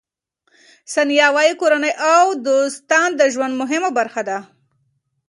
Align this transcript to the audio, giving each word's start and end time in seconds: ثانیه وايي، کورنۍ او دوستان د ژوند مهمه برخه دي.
ثانیه 0.93 1.27
وايي، 1.35 1.53
کورنۍ 1.61 1.91
او 2.13 2.25
دوستان 2.47 3.09
د 3.15 3.21
ژوند 3.33 3.53
مهمه 3.61 3.89
برخه 3.97 4.21
دي. 4.27 4.39